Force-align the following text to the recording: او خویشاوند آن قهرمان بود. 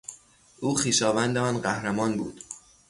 او 0.59 0.75
خویشاوند 0.75 1.37
آن 1.37 1.57
قهرمان 1.61 2.17
بود. 2.17 2.41